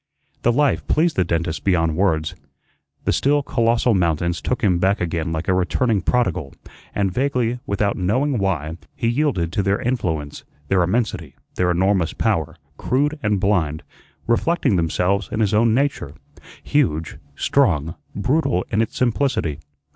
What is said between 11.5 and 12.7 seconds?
their enormous power,